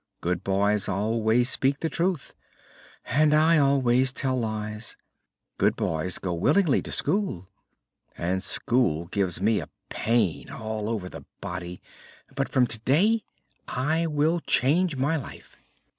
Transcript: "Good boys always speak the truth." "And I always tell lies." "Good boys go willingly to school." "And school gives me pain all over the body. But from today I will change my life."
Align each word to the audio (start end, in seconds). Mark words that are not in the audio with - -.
"Good 0.19 0.43
boys 0.43 0.89
always 0.89 1.47
speak 1.51 1.81
the 1.81 1.87
truth." 1.87 2.33
"And 3.05 3.35
I 3.35 3.59
always 3.59 4.11
tell 4.11 4.35
lies." 4.35 4.95
"Good 5.59 5.75
boys 5.75 6.17
go 6.17 6.33
willingly 6.33 6.81
to 6.81 6.91
school." 6.91 7.47
"And 8.17 8.41
school 8.41 9.05
gives 9.05 9.39
me 9.39 9.61
pain 9.89 10.49
all 10.49 10.89
over 10.89 11.07
the 11.07 11.23
body. 11.39 11.83
But 12.33 12.49
from 12.49 12.65
today 12.65 13.21
I 13.67 14.07
will 14.07 14.39
change 14.39 14.95
my 14.97 15.17
life." 15.17 15.55